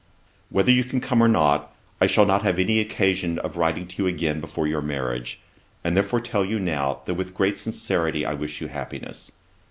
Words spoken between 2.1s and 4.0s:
not have any occasion of writing to